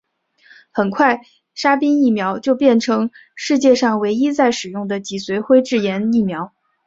[0.71, 1.21] 很快
[1.53, 6.55] 沙宾疫苗就变成世界上唯一在使用的脊髓灰质炎疫苗。